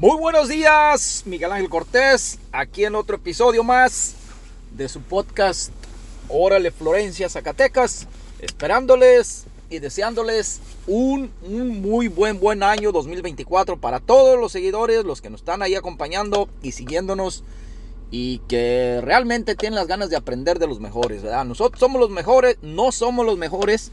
[0.00, 4.14] Muy buenos días, Miguel Ángel Cortés, aquí en otro episodio más
[4.70, 5.72] de su podcast
[6.28, 8.06] Órale Florencia, Zacatecas,
[8.38, 15.30] esperándoles y deseándoles un, muy buen, buen año 2024 para todos los seguidores, los que
[15.30, 17.42] nos están ahí acompañando y siguiéndonos
[18.12, 21.44] y que realmente tienen las ganas de aprender de los mejores, ¿verdad?
[21.44, 23.90] Nosotros somos los mejores, no somos los mejores,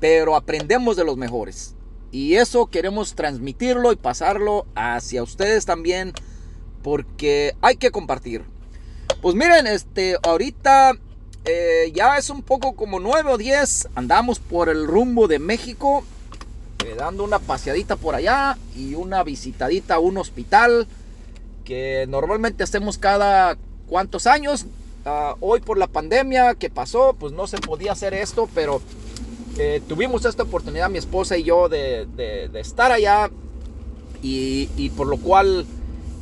[0.00, 1.76] pero aprendemos de los mejores.
[2.12, 6.12] Y eso queremos transmitirlo y pasarlo hacia ustedes también,
[6.82, 8.44] porque hay que compartir.
[9.22, 10.92] Pues miren, este, ahorita
[11.46, 16.04] eh, ya es un poco como 9 o 10, andamos por el rumbo de México,
[16.84, 20.86] eh, dando una paseadita por allá y una visitadita a un hospital
[21.64, 23.56] que normalmente hacemos cada
[23.88, 24.66] cuantos años.
[25.04, 28.80] Uh, hoy por la pandemia que pasó, pues no se podía hacer esto, pero
[29.58, 33.30] eh, tuvimos esta oportunidad, mi esposa y yo, de, de, de estar allá
[34.22, 35.66] y, y, por lo cual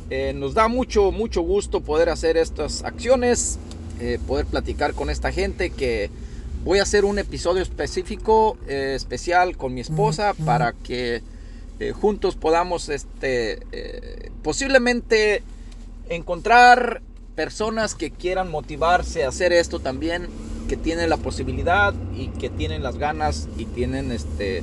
[0.09, 3.57] eh, nos da mucho, mucho gusto poder hacer estas acciones,
[3.99, 6.09] eh, poder platicar con esta gente que
[6.65, 11.23] voy a hacer un episodio específico, especial con mi esposa para que
[11.99, 13.59] juntos podamos este,
[14.43, 15.41] posiblemente
[16.09, 17.01] encontrar
[17.35, 20.27] personas que quieran motivarse a hacer esto también
[20.71, 24.61] que tienen la posibilidad y que tienen las ganas y tienen este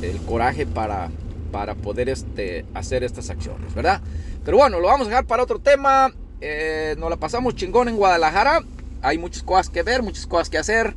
[0.00, 1.10] el coraje para,
[1.52, 4.00] para poder este, hacer estas acciones, ¿verdad?
[4.42, 6.14] Pero bueno, lo vamos a dejar para otro tema.
[6.40, 8.62] Eh, nos la pasamos chingón en Guadalajara.
[9.02, 10.96] Hay muchas cosas que ver, muchas cosas que hacer.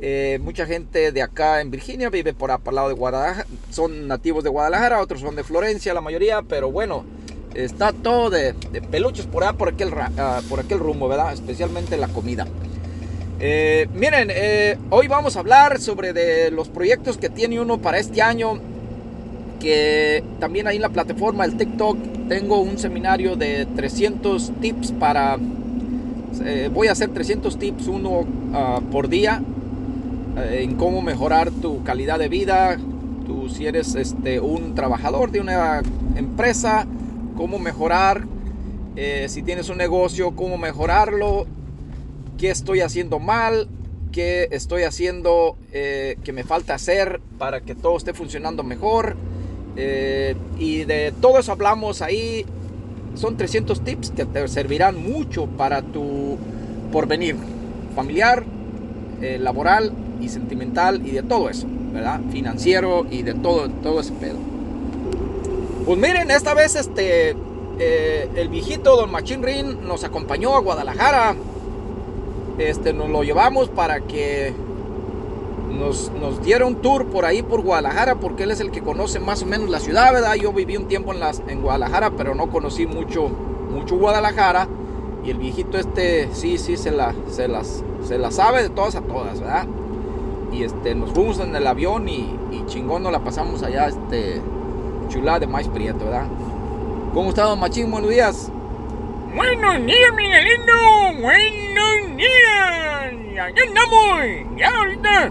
[0.00, 3.48] Eh, mucha gente de acá en Virginia vive por, por lado de Guadalajara.
[3.72, 6.42] Son nativos de Guadalajara, otros son de Florencia, la mayoría.
[6.42, 7.04] Pero bueno,
[7.52, 11.32] está todo de, de peluches por allá, por aquel, uh, por aquel rumbo, ¿verdad?
[11.32, 12.46] Especialmente la comida.
[13.38, 18.22] Eh, miren, eh, hoy vamos a hablar sobre los proyectos que tiene uno para este
[18.22, 18.58] año.
[19.60, 25.38] Que también ahí en la plataforma del TikTok tengo un seminario de 300 tips para...
[26.44, 29.42] Eh, voy a hacer 300 tips uno uh, por día
[30.50, 32.76] en cómo mejorar tu calidad de vida.
[33.26, 35.82] Tú si eres este, un trabajador de una
[36.14, 36.86] empresa,
[37.36, 38.24] cómo mejorar.
[39.28, 41.46] Si tienes un negocio, cómo mejorarlo
[42.38, 43.68] qué estoy haciendo mal,
[44.12, 49.16] qué estoy haciendo eh, que me falta hacer para que todo esté funcionando mejor.
[49.76, 52.46] Eh, y de todo eso hablamos ahí.
[53.14, 56.38] Son 300 tips que te servirán mucho para tu
[56.92, 57.36] porvenir
[57.94, 58.44] familiar,
[59.22, 62.20] eh, laboral y sentimental y de todo eso, ¿verdad?
[62.30, 64.36] Financiero y de todo, todo ese pedo.
[65.86, 67.30] Pues miren, esta vez este,
[67.78, 71.36] el viejito Don Machín Rin nos acompañó a Guadalajara
[72.58, 74.54] este, nos lo llevamos para que
[75.70, 79.20] nos, nos, diera un tour por ahí, por Guadalajara, porque él es el que conoce
[79.20, 80.34] más o menos la ciudad, ¿verdad?
[80.34, 83.28] Yo viví un tiempo en, las, en Guadalajara, pero no conocí mucho,
[83.70, 84.68] mucho Guadalajara.
[85.24, 88.94] Y el viejito este, sí, sí, se la, se las, se la sabe de todas
[88.94, 89.66] a todas, ¿verdad?
[90.52, 94.40] Y este, nos fuimos en el avión y, y chingón nos la pasamos allá, este,
[95.08, 96.26] chulada de maíz prieto, ¿verdad?
[97.12, 97.90] ¿Cómo está, don Machín?
[97.90, 98.52] Buenos días.
[99.36, 100.72] Buenos días, Miguelito.
[101.20, 103.44] Buenos días.
[103.44, 104.56] Aquí andamos.
[104.56, 105.30] Ya ahorita.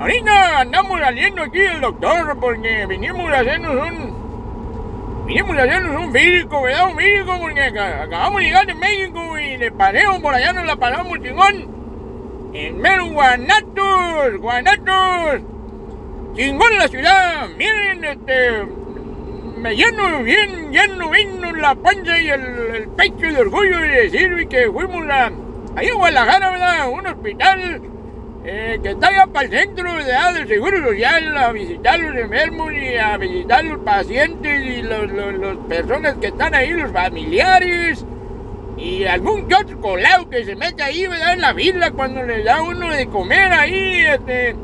[0.00, 5.24] Ahorita andamos saliendo aquí el doctor porque vinimos a hacernos un.
[5.26, 6.88] Vinimos a hacernos un físico, ¿verdad?
[6.88, 10.74] Un físico porque acabamos de llegar de México y de pareo por allá nos la
[10.74, 12.50] paramos chingón.
[12.52, 15.42] En mero Guanatos, Guanatos.
[16.34, 17.48] Chingón la ciudad.
[17.56, 18.81] Miren, este
[19.62, 22.40] me lleno bien, lleno vino la panza y el,
[22.74, 25.30] el, pecho de orgullo de decir que fuimos a,
[25.76, 26.88] ahí a Guadalajara, ¿verdad?
[26.90, 27.80] Un hospital
[28.44, 30.34] eh, que está allá para el centro ¿verdad?
[30.34, 36.16] del Seguro Social a visitar los enfermos y a visitar los pacientes y las personas
[36.16, 38.04] que están ahí, los familiares.
[38.76, 41.34] Y algún que otro colado que se mete ahí, ¿verdad?
[41.34, 44.56] En la villa cuando les da uno de comer ahí, este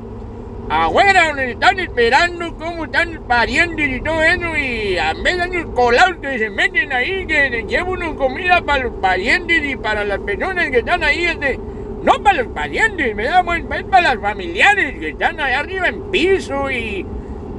[0.70, 5.74] afuera donde están esperando cómo están los parientes y todo eso y a de los
[5.74, 10.18] colados que se meten ahí que llevan una comida para los parientes y para las
[10.20, 11.58] personas que están ahí este,
[12.02, 13.44] no para los parientes ¿verdad?
[13.78, 17.06] es para las familiares que están allá arriba en piso y,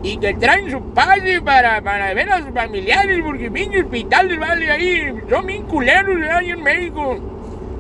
[0.04, 4.70] y que traen su padre para, para ver a sus familiares porque pinche hospitales vale
[4.70, 7.20] ahí son bien culeros ahí en México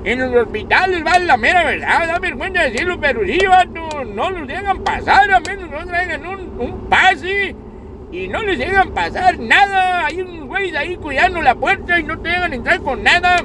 [0.03, 4.47] en los hospitales, vale la mera verdad, da vergüenza decirlo, pero sí, vato, no los
[4.47, 7.55] dejan pasar, a menos no traigan un, un pase
[8.11, 10.05] y no les dejan pasar nada.
[10.05, 13.37] Hay unos güeyes ahí cuidando la puerta y no te dejan entrar con nada.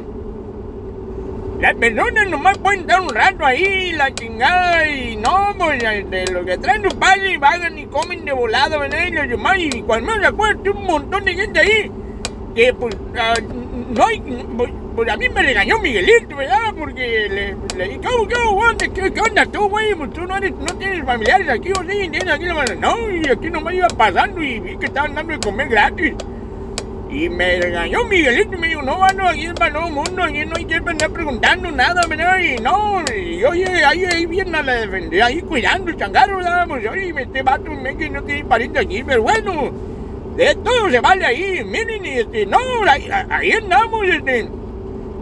[1.60, 6.44] Las personas nomás pueden estar un rato ahí, la chingada, y no, pues de los
[6.44, 8.98] que traen los pases vagan y comen de volada, ¿verdad?
[9.06, 11.90] Y los y cuando me acuerdo, un montón de gente ahí
[12.54, 13.34] que pues, ah,
[13.90, 14.20] no hay,
[14.56, 16.72] pues, pues, a mí me regañó Miguelito, ¿verdad?
[16.78, 19.94] Porque le, le dije, ¿cómo, cómo, ¿Qué, ¿Qué, onda tú, güey?
[19.94, 22.08] Pues tú no, eres, no tienes familiares aquí, ¿o sí?
[22.08, 22.46] ¿Tienes aquí?
[22.78, 26.14] No, y aquí nomás iba pasando y vi que estaban dando de comer gratis.
[27.10, 30.44] Y me regañó Miguelito y me dijo, no, bueno, aquí es para todo mundo, aquí
[30.44, 32.38] no hay que andar preguntando nada, ¿verdad?
[32.40, 36.66] Y no, y oye, ahí, ahí viene a la defender, ahí cuidando el changarro, ¿verdad?
[36.66, 39.70] Pues oye, este vato me que no tiene pariente aquí, pero bueno,
[40.36, 42.58] de todo se vale ahí, miren, y este, no,
[42.88, 44.48] ahí, ahí andamos, este,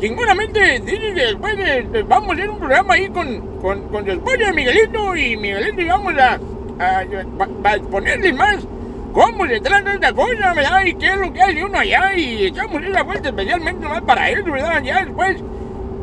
[0.00, 4.52] chinguramente, dice después de, vamos a hacer un programa ahí con, con, con su esposa
[4.52, 6.40] Miguelito, y Miguelito, y vamos a,
[6.78, 8.66] a, a, más
[9.12, 10.84] cómo se trata esta cosa, ¿verdad?
[10.84, 14.30] Y qué es lo que hace uno allá y echamos esa vuelta especialmente más para
[14.30, 14.82] eso, ¿verdad?
[14.82, 15.36] Ya después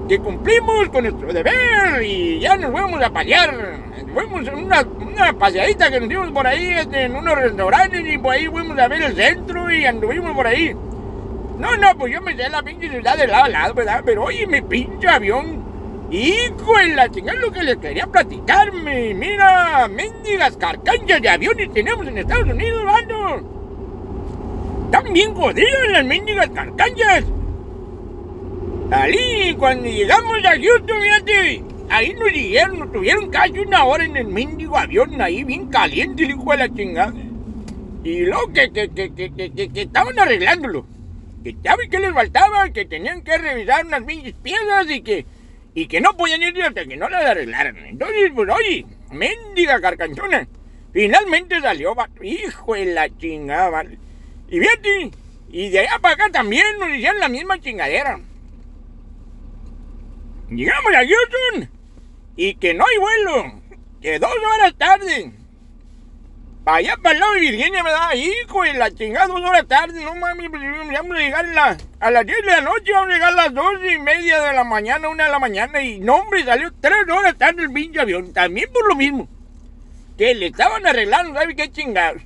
[0.07, 3.79] que cumplimos con nuestro deber y ya nos fuimos a pasear.
[4.13, 8.33] Fuimos una, una paseadita que nos dimos por ahí este, en unos restaurantes y por
[8.33, 10.75] ahí fuimos a ver el centro y anduvimos por ahí.
[11.59, 14.01] No, no, pues yo me sé la pinche ciudad de lado a lado, ¿verdad?
[14.05, 15.69] Pero oye, mi pinche avión
[16.11, 19.13] Hijo de la chingada, lo que les quería platicarme.
[19.13, 23.41] Mira, mendigas carcanchas de aviones tenemos en Estados Unidos, bando.
[24.85, 27.25] Están bien jodidas las mendigas carcanchas.
[28.89, 34.17] Ahí, cuando llegamos a Houston, fíjate, ahí nos dijeron, nos tuvieron casi una hora en
[34.17, 37.13] el mendigo avión, ahí bien caliente, el hijo de la chingada.
[38.03, 40.87] Y luego que, que, que, que, que, que estaban arreglándolo.
[41.43, 45.25] Que saben que les faltaba, que tenían que revisar unas pinches piezas y que
[45.73, 47.77] y que no podían ir hasta que no la arreglaran.
[47.77, 50.47] Entonces, pues, oye, mendiga carcanchona.
[50.91, 53.85] Finalmente salió, hijo de la chingada.
[54.49, 55.11] Y fíjate,
[55.49, 58.19] y de allá para acá también nos hicieron la misma chingadera.
[60.49, 61.69] Llegamos a Houston
[62.35, 63.61] y que no hay vuelo,
[64.01, 65.31] que dos horas tarde
[66.75, 67.83] allá para el lado de Virginia.
[68.15, 70.61] Hijo de la chingada, dos horas tarde, no pues
[70.91, 71.45] vamos a llegar
[71.99, 74.53] a las 10 de la noche, vamos a llegar a las 2 y media de
[74.53, 77.99] la mañana, una de la mañana, y no, hombre, salió tres horas tarde el pinche
[77.99, 79.27] avión, también por lo mismo,
[80.17, 82.21] que le estaban arreglando, ¿sabes qué chingados?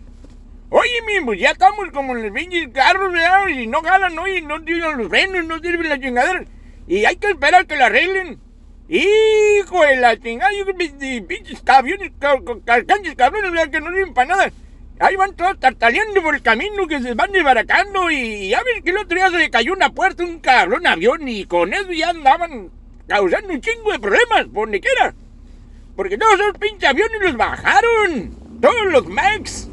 [0.70, 3.48] Oye, mismo, ya estamos como en los pinches carros, ¿verdad?
[3.48, 4.28] Y no ganan, ¿no?
[4.28, 6.46] Y no tiran los frenos, no sirven la chingadera.
[6.88, 8.40] Y hay que esperar que la arreglen.
[8.90, 10.52] Hijo de la chingada,
[11.28, 12.12] pinches camiones,
[12.66, 14.52] carcanches cabrones, que no sirven para nada.
[15.00, 18.92] Ahí van todos tartaleando por el camino que se van desbaratando y ya ves que
[18.92, 22.10] el otro día se le cayó una puerta un cabrón avión y con eso ya
[22.10, 22.70] andaban
[23.08, 25.14] causando un chingo de problemas por donde quiera.
[25.96, 29.70] Porque todos esos pinches aviones los bajaron, todos los Max.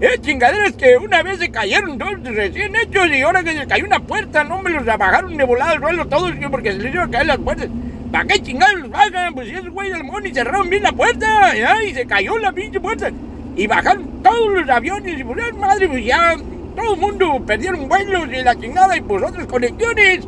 [0.00, 3.86] Es chingaderas que una vez se cayeron todos recién hechos y ahora que se cayó
[3.86, 7.08] una puerta, no me los bajaron de volada al suelo todos porque se les iban
[7.08, 7.68] a caer las puertas.
[8.16, 9.34] ¿Para qué chingados los bajan?
[9.34, 11.52] Pues esos güeyes del mejor y cerraron bien la puerta,
[11.84, 13.10] y se cayó la pinche puerta.
[13.54, 16.34] Y bajaron todos los aviones y pues madre, pues ya
[16.74, 20.26] todo el mundo perdieron vuelos y la chingada y pues otras conexiones.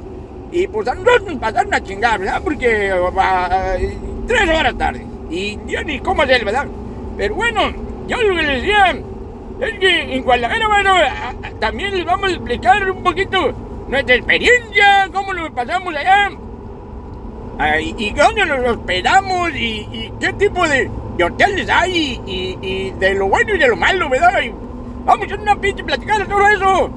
[0.52, 2.42] Y pues a nosotros nos pasaron a chingar, ¿verdad?
[2.44, 5.06] Porque uh, tres horas tarde.
[5.30, 6.66] Y yo ni cómo hacer, ¿verdad?
[7.16, 7.72] Pero bueno,
[8.06, 9.00] yo lo que les decía
[9.62, 10.94] es que en Guadalajara, bueno,
[11.58, 13.54] también les vamos a explicar un poquito
[13.88, 16.32] nuestra experiencia, cómo lo pasamos allá
[17.80, 20.90] y dónde nos hospedamos y, qué tipo de,
[21.22, 24.32] hoteles hay y, de lo bueno y de lo malo, ¿verdad?
[25.04, 26.90] vamos a una pinche platicada de todo eso.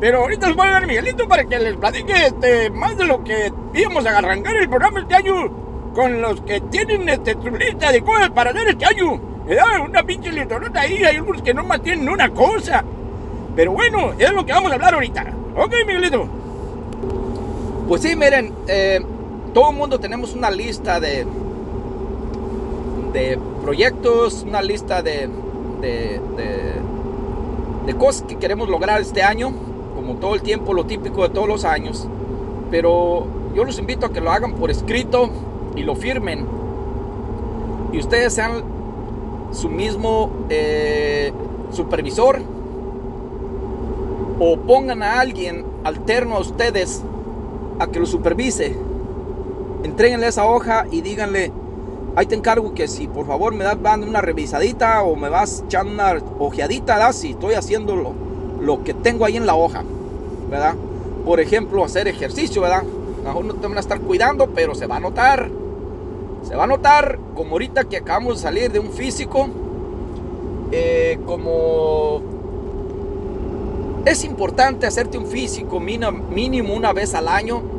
[0.00, 3.22] Pero ahorita les voy a dar Miguelito para que les platique este, más de lo
[3.22, 5.50] que íbamos a arrancar el programa este año
[5.94, 9.20] con los que tienen este, su lista de cosas para hacer este año.
[9.46, 9.80] ¿verdad?
[9.88, 12.84] Una pinche listorota ahí, hay algunos que no más tienen una cosa.
[13.54, 15.32] Pero bueno, es lo que vamos a hablar ahorita.
[15.56, 16.28] Ok, Miguelito.
[17.86, 19.00] Pues sí, miren, eh,
[19.54, 21.24] todo el mundo tenemos una lista de,
[23.12, 25.30] de proyectos, una lista de,
[25.80, 26.20] de,
[27.96, 29.52] cosas que queremos lograr este año,
[29.94, 32.08] como todo el tiempo, lo típico de todos los años.
[32.72, 35.30] Pero yo los invito a que lo hagan por escrito
[35.76, 36.44] y lo firmen.
[37.92, 38.64] Y ustedes sean
[39.52, 41.32] su mismo eh,
[41.70, 42.42] supervisor
[44.40, 47.04] o pongan a alguien alterno a ustedes
[47.78, 48.76] a que lo supervise
[49.84, 51.52] Entréguenle esa hoja y díganle,
[52.16, 55.62] ahí te encargo que si por favor me das dando una revisadita o me vas
[55.66, 57.12] echando una ojeadita, ¿verdad?
[57.12, 59.84] si estoy haciendo lo, que tengo ahí en la hoja,
[60.50, 60.74] ¿verdad?
[61.26, 62.82] Por ejemplo, hacer ejercicio, ¿verdad?
[63.24, 65.50] Mejor no te van a estar cuidando, pero se va a notar.
[66.44, 69.48] Se va a notar, como ahorita que acabamos de salir de un físico,
[70.72, 72.22] eh, como
[74.06, 77.73] es importante hacerte un físico mínimo una vez al año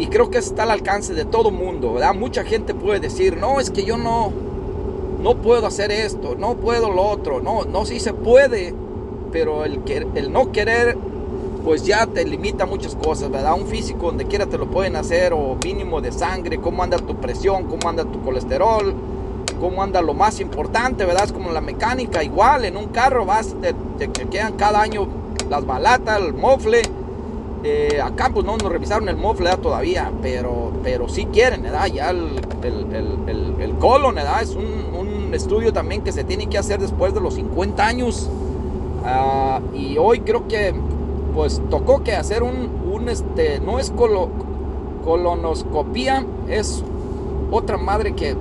[0.00, 2.14] y creo que está al alcance de todo mundo, ¿verdad?
[2.14, 4.32] Mucha gente puede decir, no, es que yo no,
[5.22, 7.42] no puedo hacer esto, no puedo lo otro.
[7.42, 8.74] No, no, sí se puede,
[9.30, 9.82] pero el,
[10.14, 10.96] el no querer
[11.66, 13.52] pues ya te limita muchas cosas, ¿verdad?
[13.52, 17.16] Un físico donde quiera te lo pueden hacer, o mínimo de sangre, cómo anda tu
[17.16, 18.94] presión, cómo anda tu colesterol,
[19.60, 21.24] cómo anda lo más importante, ¿verdad?
[21.24, 25.06] Es como la mecánica, igual en un carro vas, te, te chequean cada año
[25.50, 26.80] las balatas, el mofle.
[27.62, 31.64] Eh, acá pues no nos revisaron el mofle todavía, pero, pero sí quieren.
[31.94, 34.16] Ya el, el, el, colon.
[34.18, 34.80] Es un,
[35.34, 38.28] estudio también que se tiene que hacer después de los 50 años.
[39.04, 40.74] Ah, y hoy creo que
[41.34, 43.92] pues tocó que hacer un, este, no es
[45.04, 46.82] colonoscopía, es
[47.52, 48.36] otra madre que,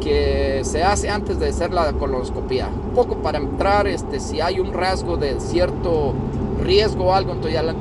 [0.00, 2.68] que se hace antes de hacer la colonoscopía.
[2.68, 6.14] Un poco para entrar, este, si hay un rasgo de cierto
[6.62, 7.74] riesgo o algo, entonces ya la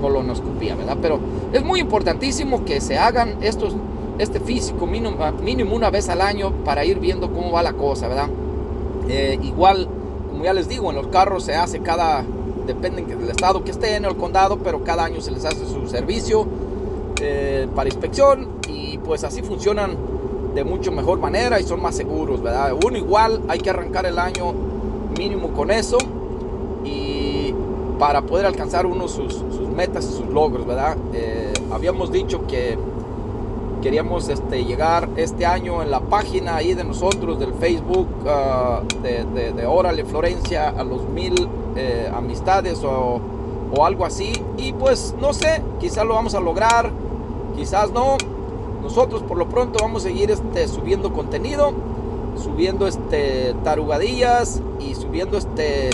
[0.00, 0.98] colonoscopía, ¿verdad?
[1.00, 1.18] Pero
[1.52, 3.74] es muy importantísimo que se hagan estos,
[4.18, 8.08] este físico mínimo, mínimo una vez al año para ir viendo cómo va la cosa,
[8.08, 8.28] ¿verdad?
[9.08, 9.88] Eh, igual,
[10.30, 12.24] como ya les digo, en los carros se hace cada
[12.66, 15.88] dependen del estado que esté en el condado, pero cada año se les hace su
[15.88, 16.46] servicio
[17.20, 19.96] eh, para inspección y pues así funcionan
[20.54, 22.72] de mucho mejor manera y son más seguros, ¿verdad?
[22.84, 24.52] Uno igual hay que arrancar el año
[25.18, 25.98] mínimo con eso
[28.02, 29.44] para poder alcanzar uno sus,
[29.76, 30.96] metas y sus logros, ¿verdad?
[31.14, 32.76] Eh, habíamos dicho que
[33.80, 39.24] queríamos este, llegar este año en la página ahí de nosotros, del Facebook ah, de,
[39.26, 43.20] de, de Órale Florencia, a los mil eh, amistades o,
[43.72, 44.32] o, algo así.
[44.58, 46.90] Y pues no sé, quizás lo vamos a lograr,
[47.54, 48.16] quizás no.
[48.82, 51.72] Nosotros por lo pronto vamos a seguir este, subiendo contenido,
[52.34, 55.90] subiendo este, tarugadillas y subiendo este,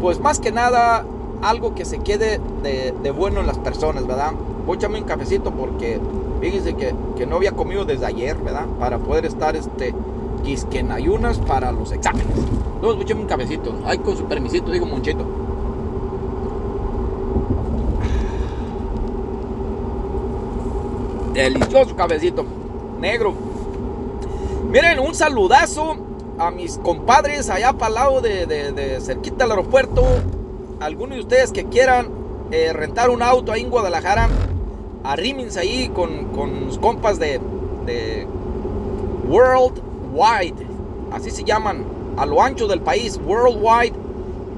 [0.00, 1.06] pues más que nada
[1.42, 4.32] algo que se quede de, bueno en las personas, ¿verdad?
[4.66, 6.00] Voy un cafecito porque
[6.40, 8.66] fíjense que, que, no había comido desde ayer, ¿verdad?
[8.78, 9.94] Para poder estar este,
[10.44, 12.36] quisquen ayunas para los exámenes.
[12.80, 13.74] Luego escuché un cabecito.
[13.84, 15.24] Ay, con su permisito, digo Monchito.
[21.32, 22.44] Delicioso cabecito.
[23.00, 23.34] Negro.
[24.70, 25.96] Miren, un saludazo
[26.38, 30.02] a mis compadres allá para el lado de, cerquita del aeropuerto.
[30.82, 32.08] Algunos de ustedes que quieran
[32.50, 34.28] eh, rentar un auto ahí en Guadalajara,
[35.04, 37.40] arrímense ahí con, con compas de,
[37.86, 38.26] de
[39.28, 40.66] Worldwide.
[41.12, 41.84] Así se llaman
[42.16, 43.94] a lo ancho del país, worldwide.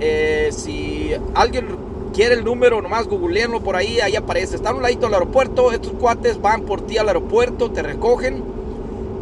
[0.00, 1.66] Eh, si alguien
[2.14, 4.56] quiere el número, nomás googleenlo por ahí, ahí aparece.
[4.56, 8.42] Está a un ladito del aeropuerto, estos cuates van por ti al aeropuerto, te recogen.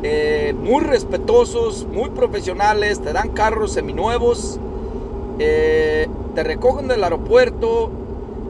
[0.04, 4.60] Eh, muy respetuosos, muy profesionales, te dan carros seminuevos,
[5.42, 7.90] eh, te recogen del aeropuerto,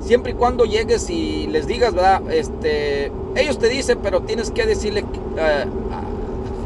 [0.00, 2.22] siempre y cuando llegues y les digas, ¿verdad?
[2.30, 5.04] Este, ellos te dicen, pero tienes que decirle,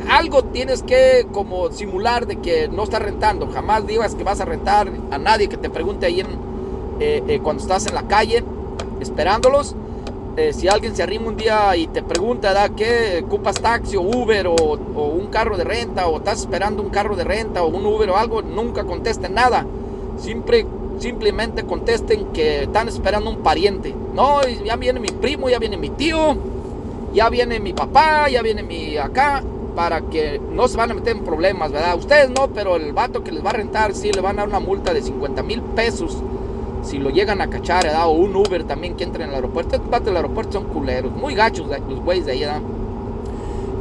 [0.09, 3.49] algo tienes que como simular de que no estás rentando.
[3.49, 6.21] Jamás digas que vas a rentar a nadie que te pregunte ahí
[7.01, 8.45] eh, eh, cuando estás en la calle
[9.01, 9.75] esperándolos.
[10.37, 14.03] Eh, si alguien se arrima un día y te pregunta, ¿da ¿qué ocupas taxi o
[14.03, 17.87] Uber o, un carro de renta o estás esperando un carro de renta o un
[17.87, 18.43] Uber o algo?
[18.43, 19.67] Nunca contesten nada.
[20.17, 20.67] Siempre,
[20.99, 23.95] simplemente contesten que están esperando un pariente.
[24.15, 26.37] No, ya viene mi primo, ya viene mi tío,
[27.13, 29.43] ya viene mi papá, ya viene mi acá
[29.75, 31.97] para que no se van a meter en problemas, ¿verdad?
[31.97, 34.49] Ustedes no, pero el vato que les va a rentar sí le van a dar
[34.49, 36.17] una multa de 50 mil pesos
[36.83, 38.07] si lo llegan a cachar, ¿verdad?
[38.07, 39.77] O un Uber también que entre en el aeropuerto.
[39.77, 42.63] Estos vatos del aeropuerto son culeros, muy gachos los güeyes de ahí, ¿verdad?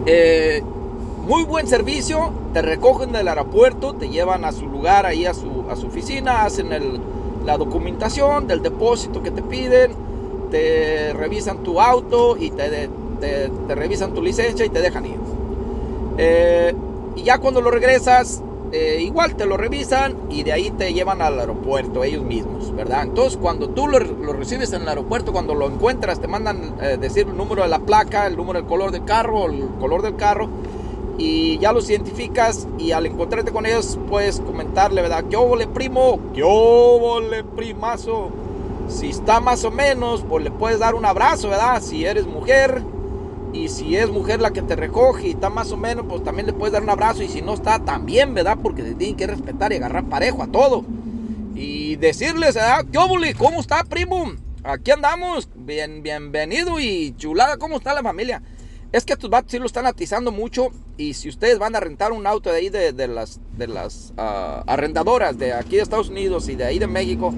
[0.06, 0.64] Eh,
[1.26, 5.66] muy buen servicio, te recogen del aeropuerto, te llevan a su lugar, ahí a su,
[5.70, 7.02] a su oficina, hacen el,
[7.46, 9.92] la documentación del depósito que te piden,
[10.52, 15.18] te revisan tu auto y te, te, te revisan tu licencia y te dejan ir.
[16.18, 16.74] Eh,
[17.18, 21.22] y ya cuando lo regresas, eh, igual te lo revisan y de ahí te llevan
[21.22, 23.04] al aeropuerto ellos mismos, ¿verdad?
[23.04, 24.00] Entonces cuando tú lo,
[24.32, 27.80] recibes en el aeropuerto, cuando lo encuentras, te mandan eh, decir el número de la
[27.80, 30.48] placa, el número del color del carro, el color del carro
[31.18, 35.26] y ya los identificas y al encontrarte con ellos puedes comentarle, ¿verdad?
[35.30, 36.20] ¿Qué óvole primo?
[36.34, 38.30] ¿Qué óvole primazo?
[38.88, 41.82] Si está más o menos, pues le puedes dar un abrazo, ¿verdad?
[41.82, 42.84] Si eres mujer,
[43.56, 46.46] y si es mujer la que te recoge y está más o menos, pues también
[46.46, 47.24] le puedes dar un abrazo.
[47.24, 48.58] Y si no está, también, ¿verdad?
[48.62, 50.84] Porque te tienen que respetar y agarrar parejo a todo.
[51.56, 52.86] Y decirles, ¿verdad?
[52.92, 53.34] ¿Qué óvole?
[53.34, 54.34] ¿Cómo está, primo?
[54.64, 55.48] Aquí andamos.
[55.56, 57.58] Bien, bienvenido y chulada.
[57.58, 58.42] ¿Cómo está la familia?
[58.92, 60.72] Es que estos vatos sí lo están atizando mucho.
[60.98, 64.64] Y si ustedes van a rentar un auto de ahí de, las, de las ah,
[64.66, 67.34] arrendadoras de aquí de Estados Unidos y de ahí de México,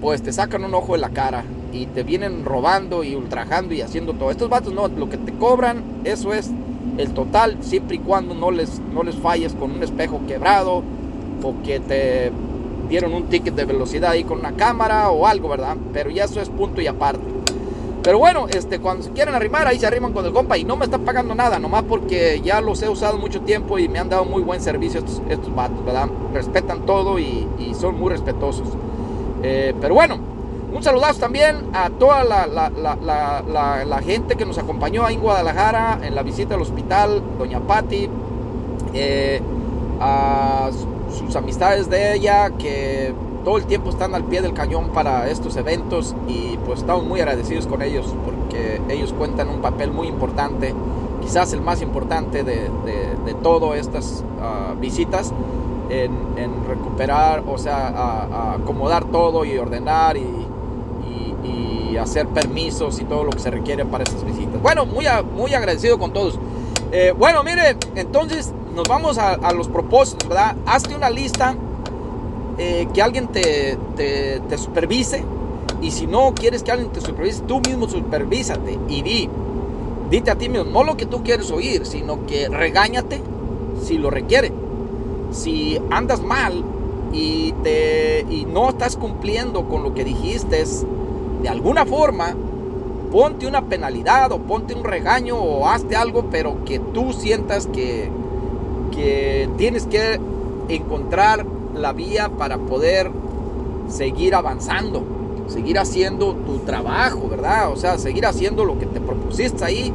[0.00, 3.82] pues te sacan un ojo de la cara y te vienen robando y ultrajando y
[3.82, 4.30] haciendo todo.
[4.30, 6.50] Estos vatos no, lo que te cobran, eso es
[6.98, 10.84] el total, siempre y cuando no les, no les falles con un espejo quebrado
[11.42, 12.30] o que te
[12.88, 15.76] dieron un ticket de velocidad ahí con una cámara o algo, ¿verdad?
[15.92, 17.39] Pero ya eso es punto y aparte.
[18.02, 20.76] Pero bueno, este, cuando se quieren arrimar, ahí se arriman con el compa y no
[20.76, 24.08] me están pagando nada, nomás porque ya los he usado mucho tiempo y me han
[24.08, 26.08] dado muy buen servicio estos, estos vatos, ¿verdad?
[26.32, 27.46] Respetan todo y,
[27.78, 28.68] son muy respetuosos.
[29.42, 30.18] Eh, pero bueno,
[30.72, 35.20] un saludazo también a toda la, la, la, la, gente que nos acompañó ahí en
[35.20, 38.08] Guadalajara en la visita al hospital, Doña Patti,
[38.94, 39.40] eh,
[40.00, 40.70] a
[41.16, 43.12] sus amistades de ella que
[43.44, 47.20] todo el tiempo están al pie del cañón para estos eventos y pues estamos muy
[47.20, 50.74] agradecidos con ellos porque ellos cuentan un papel muy importante,
[51.20, 52.70] quizás el más importante de,
[53.24, 55.32] de, todas estas ah, visitas
[55.88, 56.10] en,
[56.68, 60.46] recuperar, o sea, acomodar todo y ordenar y,
[62.00, 64.62] hacer permisos y todo lo que se requiere para estas visitas.
[64.62, 65.04] Bueno, muy,
[65.36, 66.38] muy agradecido con todos.
[66.92, 70.56] Eh, bueno, mire, entonces nos vamos a, a los propósitos, ¿verdad?
[70.64, 71.56] Hazte una lista
[72.62, 73.78] eh, que alguien te,
[74.58, 75.24] supervise.
[75.80, 79.30] Y si no quieres que alguien te supervise, tú mismo supervísate y di,
[80.10, 83.22] dite a ti mismo, no lo que tú quieres oír, sino que regáñate
[83.82, 84.52] si lo requiere.
[85.32, 86.62] Si andas mal
[87.14, 90.62] y, te, y no estás cumpliendo con lo que dijiste,
[91.42, 92.36] de alguna forma,
[93.10, 98.10] ponte una penalidad o ponte un regaño o hazte algo, pero que tú sientas que,
[98.92, 100.20] que tienes que
[100.68, 101.46] encontrar
[101.80, 103.10] la vía para poder
[103.88, 105.02] seguir avanzando,
[105.48, 107.72] seguir haciendo tu trabajo, ¿verdad?
[107.72, 109.92] O sea, seguir haciendo lo que te propusiste ahí.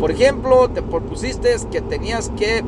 [0.00, 2.62] Por ejemplo, te propusiste que tenías que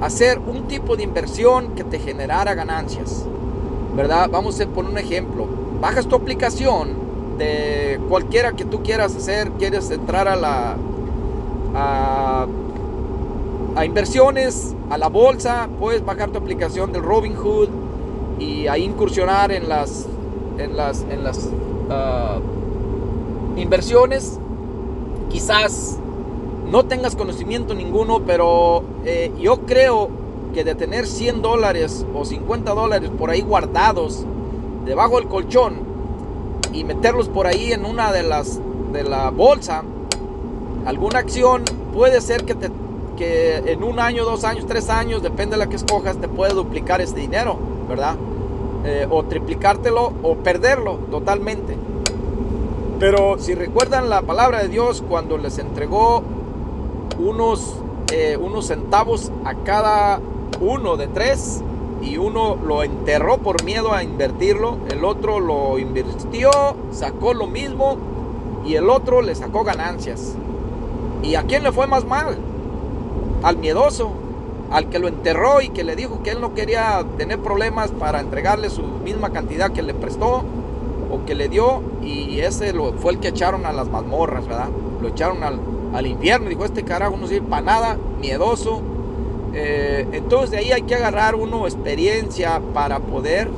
[0.00, 3.24] hacer un tipo de inversión que te generara ganancias,
[3.96, 4.28] ¿verdad?
[4.30, 5.46] Vamos a poner un ejemplo.
[5.80, 6.90] Bajas tu aplicación
[7.38, 10.76] de cualquiera que tú quieras hacer, quieres entrar a la
[11.74, 12.46] a,
[13.76, 17.68] a inversiones, a la bolsa, puedes bajar tu aplicación del Robinhood
[18.38, 20.06] y ahí incursionar en las,
[20.58, 21.48] en las, en las
[21.90, 22.38] ah,
[23.56, 24.38] inversiones.
[25.30, 25.98] Quizás
[26.70, 30.10] no tengas conocimiento ninguno, pero eh, yo creo
[30.54, 34.24] que de tener 100 dólares o 50 dólares por ahí guardados
[34.84, 35.74] debajo del colchón
[36.72, 38.60] y meterlos por ahí en una de las
[38.92, 39.82] de la bolsa,
[40.86, 42.70] alguna acción puede ser que te
[43.18, 46.54] que en un año, dos años, tres años, depende de la que escojas, te puede
[46.54, 47.58] duplicar ese dinero,
[47.88, 48.14] ¿verdad?
[48.84, 51.76] Eh, o triplicártelo o perderlo totalmente.
[53.00, 56.22] Pero si recuerdan la palabra de Dios cuando les entregó
[57.18, 57.76] unos,
[58.12, 60.20] eh, unos centavos a cada
[60.60, 61.62] uno de tres
[62.02, 66.50] y uno lo enterró por miedo a invertirlo, el otro lo invirtió,
[66.92, 67.96] sacó lo mismo
[68.64, 70.34] y el otro le sacó ganancias.
[71.22, 72.38] ¿Y a quién le fue más mal?
[73.42, 74.10] al miedoso,
[74.70, 78.20] al que lo enterró y que le dijo que él no quería tener problemas para
[78.20, 80.44] entregarle su misma cantidad que le prestó
[81.10, 84.68] o que le dio y ese fue el que echaron a las mazmorras, ¿verdad?
[85.00, 85.58] Lo echaron al,
[85.94, 88.82] al infierno, dijo este carajo no sirve para nada, miedoso.
[89.54, 93.48] Eh, entonces de ahí hay que agarrar uno experiencia para poder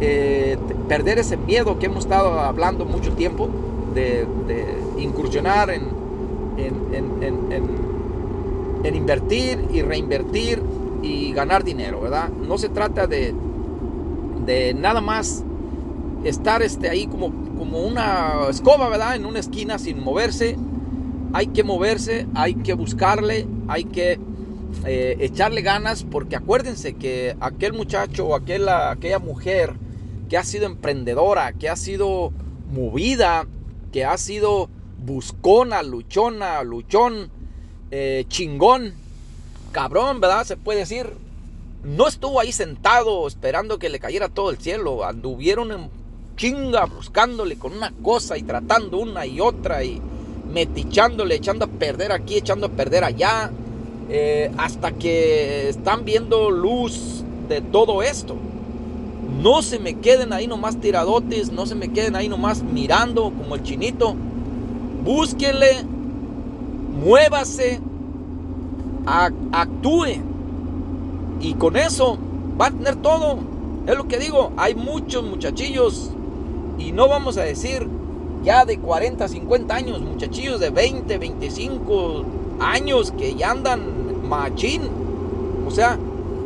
[0.00, 0.56] eh,
[0.88, 3.48] perder ese miedo que hemos estado hablando mucho tiempo
[3.94, 4.26] de,
[4.98, 5.88] incursionar en
[8.84, 10.62] invertir y reinvertir
[11.02, 12.28] y ganar dinero, ¿verdad?
[12.28, 13.34] No se trata de,
[14.46, 15.44] de nada más
[16.24, 19.16] estar este, ahí como, como una escoba, ¿verdad?
[19.16, 20.56] En una esquina sin moverse.
[21.32, 24.18] Hay que moverse, hay que buscarle, hay que
[24.86, 29.74] eh, echarle ganas, porque acuérdense que aquel muchacho o aquella mujer
[30.28, 32.32] que ha sido emprendedora, que ha sido
[32.72, 33.46] movida,
[33.92, 34.68] que ha sido
[35.04, 37.30] buscona, luchona, luchón,
[37.90, 38.94] eh, chingón,
[39.72, 40.44] cabrón, ¿verdad?
[40.44, 41.12] Se puede decir.
[41.84, 45.04] No estuvo ahí sentado esperando que le cayera todo el cielo.
[45.04, 45.90] Anduvieron en
[46.36, 50.02] chinga buscándole con una cosa y tratando una y otra y
[50.52, 53.50] metichándole, echando a perder aquí, echando a perder allá.
[54.10, 58.36] Eh, hasta que están viendo luz de todo esto.
[59.42, 63.54] No se me queden ahí nomás tiradotes, no se me queden ahí nomás mirando como
[63.54, 64.16] el chinito.
[65.04, 65.84] Búsquenle
[66.98, 67.80] muévase,
[69.52, 70.22] actúe.
[71.40, 72.18] Y con eso
[72.60, 73.38] va a tener todo.
[73.86, 76.10] Es lo que digo, hay muchos muchachillos
[76.78, 77.88] y no vamos a decir
[78.44, 82.24] ya de 40, 50 años, muchachillos de 20, 25
[82.60, 84.82] años que ya andan machín.
[85.66, 85.98] O sea,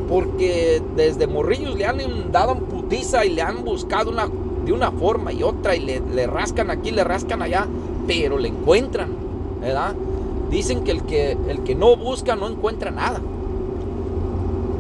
[0.08, 1.98] porque desde morrillos le han
[2.30, 4.28] dado putiza y le han buscado una,
[4.64, 7.66] de una forma y otra y le, le rascan aquí, le rascan allá,
[8.06, 9.10] pero le encuentran,
[9.60, 9.94] ¿verdad?
[10.52, 13.20] Dicen que el, que el que no busca no encuentra nada.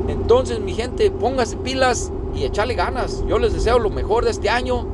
[0.06, 3.24] Entonces, mi gente, póngase pilas, y echarle ganas.
[3.28, 4.86] Yo les deseo lo mejor de este año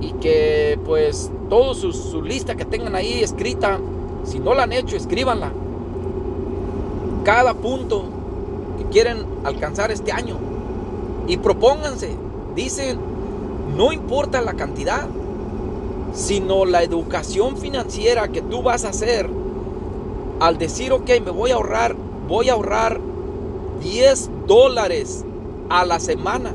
[0.00, 3.78] y que pues toda su, su lista que tengan ahí escrita,
[4.24, 5.52] si no la han hecho, escríbanla.
[7.24, 8.04] Cada punto
[8.78, 10.36] que quieren alcanzar este año
[11.26, 12.16] y propónganse.
[12.54, 12.98] Dicen,
[13.76, 15.08] no importa la cantidad,
[16.12, 19.28] sino la educación financiera que tú vas a hacer
[20.40, 21.96] al decir, ok, me voy a ahorrar,
[22.28, 23.00] voy a ahorrar
[23.82, 25.24] 10 dólares
[25.68, 26.52] a la semana.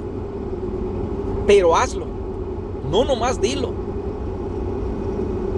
[1.47, 2.05] Pero hazlo,
[2.91, 3.71] no nomás dilo.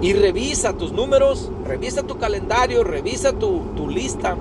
[0.00, 4.36] Y revisa tus números, revisa tu calendario, revisa tu, tu lista.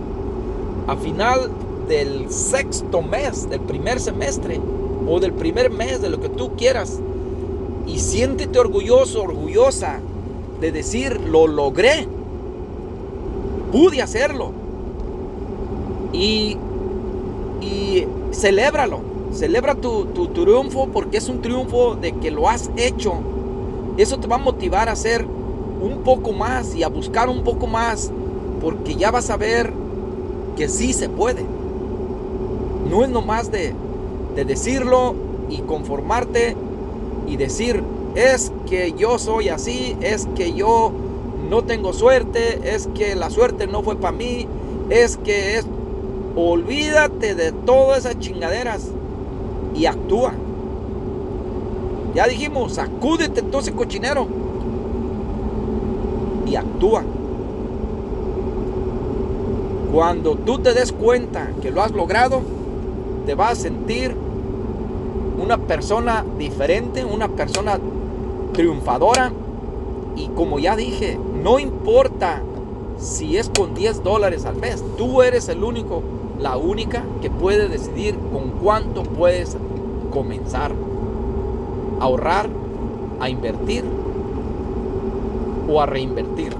[0.87, 1.51] A final
[1.87, 4.59] del sexto mes, del primer semestre
[5.07, 6.99] o del primer mes, de lo que tú quieras,
[7.85, 9.99] y siéntete orgulloso, orgullosa
[10.59, 12.07] de decir, lo logré.
[13.71, 14.51] Pude hacerlo.
[16.13, 16.57] Y,
[17.61, 18.99] y celébralo.
[19.33, 23.13] Celebra tu, tu, triunfo porque es un triunfo de que lo has hecho.
[23.97, 27.65] Eso te va a motivar a hacer un poco más y a buscar un poco
[27.67, 28.11] más
[28.61, 29.71] porque ya vas a ver
[30.57, 31.45] que sí se puede.
[32.89, 33.73] No es nomás de,
[34.35, 35.15] de decirlo
[35.49, 36.55] y conformarte
[37.27, 37.83] y decir,
[38.15, 40.91] es que yo soy así, es que yo
[41.51, 44.47] no tengo suerte, es que la suerte no fue para mí,
[44.89, 45.67] es que es...
[46.33, 48.87] Olvídate de todas esas chingaderas
[49.75, 50.31] y actúa.
[52.15, 54.27] Ya dijimos, sacúdete todo ese cochinero
[56.47, 57.03] y actúa.
[59.91, 62.41] Cuando tú te des cuenta que lo has logrado,
[63.25, 64.15] te vas a sentir
[65.37, 67.77] una persona diferente, una persona
[68.53, 69.33] triunfadora.
[70.15, 72.41] Y como ya dije, no importa
[72.97, 76.03] si es con 10 dólares al mes, tú eres el único,
[76.39, 79.57] la única que puede decidir con cuánto puedes
[80.11, 80.71] comenzar
[81.99, 82.49] a ahorrar,
[83.19, 83.83] a invertir
[85.69, 86.55] o a reinvertir.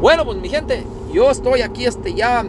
[0.00, 2.46] Bueno, pues mi gente, yo estoy aquí este ya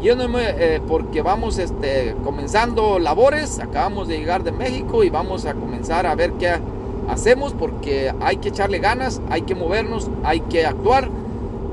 [0.00, 5.54] yéndome eh, porque vamos este, comenzando labores, acabamos de llegar de México y vamos a
[5.54, 6.58] comenzar a ver qué
[7.08, 11.08] hacemos porque hay que echarle ganas, hay que movernos, hay que actuar.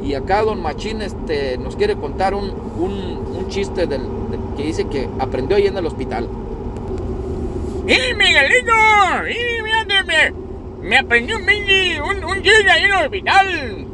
[0.03, 4.01] Y acá Don Machín este, nos quiere contar un, un, chiste del,
[4.55, 6.29] que dice que aprendió ahí en el hospital.
[7.87, 8.73] ¡Y Miguelito!
[9.27, 9.63] ¡Y
[10.05, 10.33] me,
[10.81, 13.88] me aprendió un, un chiste ahí en el hospital!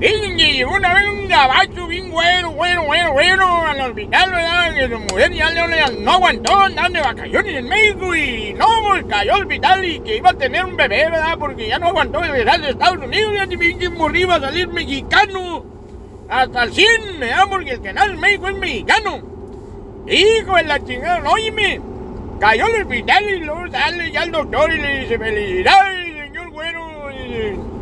[0.00, 4.74] Y una vez un gabacho bien bueno, bueno, bueno, bueno, al hospital, ¿verdad?
[4.74, 9.04] Que su mujer ya le, no aguantó andar de vacaciones en México y no, pues
[9.08, 11.36] cayó al hospital y que iba a tener un bebé, ¿verdad?
[11.36, 14.68] Porque ya no aguantó de regresar de Estados Unidos, ya que morrí iba a salir
[14.68, 15.64] mexicano
[16.28, 17.44] hasta el 100, ¿verdad?
[17.50, 19.22] Porque el canal de México es mexicano.
[20.06, 21.80] Hijo de la chingada, óyeme,
[22.38, 27.10] cayó al hospital y luego sale ya el doctor y le dice, felicidades, señor bueno.
[27.10, 27.77] Y,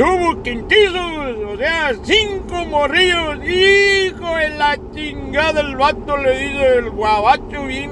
[0.00, 3.36] tuvo quintizos, o sea, cinco morrillos.
[3.44, 7.90] Hijo de la chingada, el vato le dice, el guabacho bien,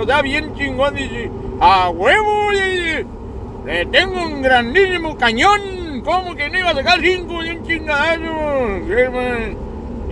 [0.00, 6.58] o sea, bien chingón, dice, a huevo, le tengo un grandísimo cañón, ¿cómo que no
[6.58, 8.80] iba a sacar cinco bien chingadazos?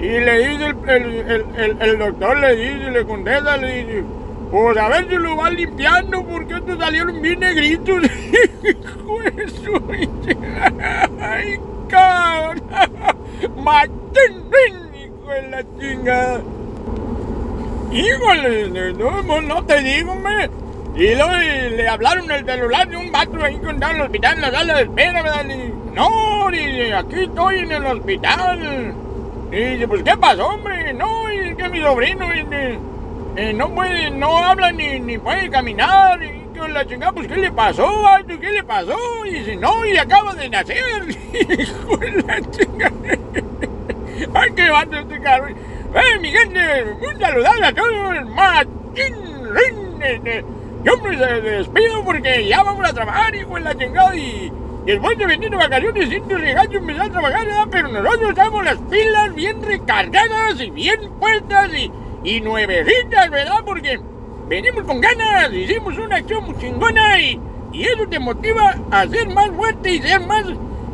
[0.01, 4.05] Y le dice el, el, el, doctor, le dice, le contesta, le dice,
[4.51, 8.03] pues a ver si lo va limpiando porque estos salieron bien negritos.
[11.21, 12.63] ¡Ay, cabrón!
[13.65, 14.45] ¡Maten,
[14.95, 16.41] hijo de la chingada!
[17.91, 20.51] Híjole, no, no te digo, me.
[20.95, 24.41] Y luego le hablaron el celular de un vato ahí que en el hospital en
[24.41, 25.45] la sala de espera, ¿verdad?
[25.95, 28.95] no, dice, aquí estoy en el hospital.
[29.53, 30.93] Y dice, pues, ¿qué pasó, hombre?
[30.95, 32.79] No, y es que mi sobrino, dice,
[33.39, 36.21] eh, no puede, no habla ni, ni puede caminar.
[36.21, 37.89] Y que la chingada, pues ¿qué le pasó?
[38.27, 38.99] ¿Qué le pasó?
[39.27, 41.05] Y dice, no, y acaba de nacer.
[41.59, 42.97] Hijo la chingada.
[44.35, 45.55] Ay, qué vato este cabrón.
[45.95, 48.27] Eh, mi gente, un saludo a todos.
[48.35, 49.15] Martín
[50.83, 54.17] Yo me despido porque ya vamos a trabajar, hijo de la chingada.
[54.17, 54.53] Y
[54.85, 57.47] después de venir de vacaciones, siento regaño empezar a trabajar.
[57.71, 61.93] Pero nosotros estamos las pilas bien recargadas y bien puestas y
[62.25, 63.61] y nuevecitas, ¿verdad?
[63.65, 64.01] Porque
[64.49, 67.41] venimos con ganas, hicimos una acción muy chingona y,
[67.73, 70.45] y eso te motiva a ser más fuerte y ser más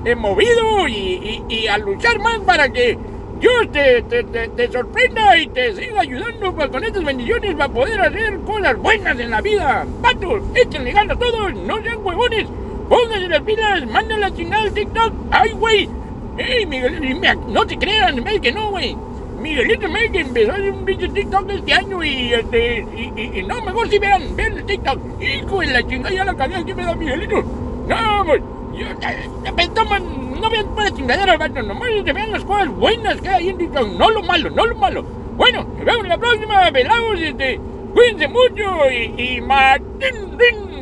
[0.05, 2.99] eh, movido y, y, a luchar más para que
[3.41, 8.01] Dios te, te, te, sorprenda y te siga ayudando pues, con estas bendiciones para poder
[8.01, 9.87] hacer cosas buenas en la vida.
[10.03, 12.47] Patos, échenle ganas a todos, no sean huevones,
[12.89, 15.13] pónganse las pilas, manden la chingada al TikTok.
[15.31, 15.89] ¡Ay, güey!
[16.37, 17.21] ¡Ey, Miguel!
[17.49, 18.97] No te crean, que no, güey
[19.45, 22.87] Miguelito me que empezó un pinche TikTok este año y este.
[22.97, 24.99] Y, y, y no, mejor si vean, vean el TikTok.
[25.21, 27.43] Hijo de la chingada, ya la cagué que me da Miguelito.
[27.87, 28.41] No, pues.
[28.73, 33.51] Yo, toman, no vean para chingadera, vato, nomás te vean las cosas buenas que hay
[33.51, 35.03] en TikTok, no lo malo, no lo malo.
[35.37, 37.61] Bueno, nos vemos la próxima, velados, este,
[37.93, 40.39] cuídense mucho y, y Martín,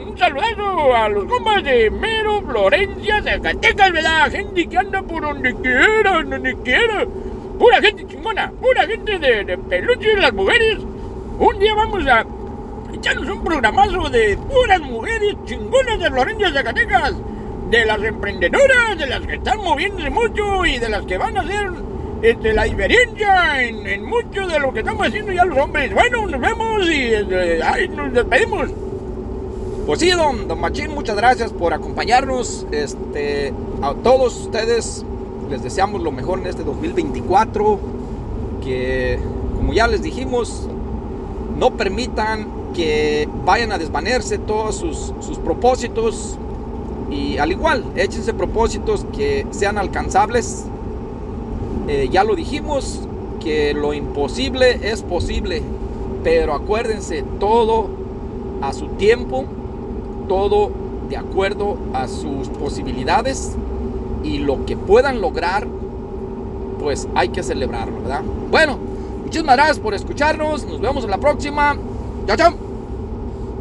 [0.08, 4.30] un saludazo a los compas de Mero, Florencia, Zacatecas, ¿verdad?
[4.30, 7.06] Gente que anda por donde quiera, donde quiera.
[7.58, 10.78] Pura gente chingona, pura gente de, de peluche las mujeres.
[11.38, 12.24] Un día vamos a
[12.92, 17.14] echarnos un programazo de puras mujeres chingonas de Florencia, Zacatecas
[17.70, 21.40] de las emprendedoras, de las que están moviéndose mucho y de las que van a
[21.40, 21.70] hacer
[22.22, 25.92] este, la diferencia en, en, mucho de lo que estamos haciendo ya los hombres.
[25.92, 28.68] Bueno, nos vemos y este, nos despedimos.
[29.86, 32.66] Pues sí, don, don Machín, muchas gracias por acompañarnos.
[32.70, 35.04] Este, a todos ustedes
[35.52, 37.78] les deseamos lo mejor en este 2024.
[38.62, 39.18] Que,
[39.56, 40.66] como ya les dijimos,
[41.58, 46.38] no permitan que vayan a desvanecerse todos sus, sus propósitos
[47.10, 50.64] y al igual, échense propósitos que sean alcanzables.
[51.86, 53.06] Eh, ya lo dijimos,
[53.40, 55.62] que lo imposible es posible.
[56.24, 57.90] Pero acuérdense, todo
[58.62, 59.44] a su tiempo,
[60.28, 60.70] todo
[61.10, 63.56] de acuerdo a sus posibilidades
[64.22, 65.66] y lo que puedan lograr,
[66.78, 68.22] pues hay que celebrarlo, ¿verdad?
[68.50, 68.78] Bueno,
[69.24, 70.64] muchísimas gracias por escucharnos.
[70.66, 71.76] Nos vemos en la próxima.
[72.26, 72.71] Chao, chao.